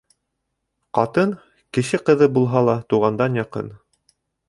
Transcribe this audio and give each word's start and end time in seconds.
Ҡатын, 0.99 1.35
кеше 1.79 2.01
ҡыҙы 2.09 2.31
булһа 2.39 2.67
ла, 2.71 2.79
туғандан 2.95 3.43
яҡын. 3.45 3.75